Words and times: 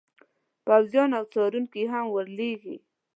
پوځیان 0.65 1.09
او 1.17 1.23
څارونکي 1.33 1.83
هم 1.91 2.05
ور 2.15 2.27
لیږي. 2.37 2.77